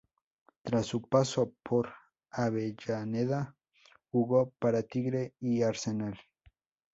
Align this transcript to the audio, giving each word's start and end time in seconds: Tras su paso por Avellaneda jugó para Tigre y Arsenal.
Tras 0.63 0.87
su 0.87 1.03
paso 1.07 1.53
por 1.61 1.93
Avellaneda 2.31 3.55
jugó 4.09 4.49
para 4.57 4.81
Tigre 4.81 5.35
y 5.39 5.61
Arsenal. 5.61 6.19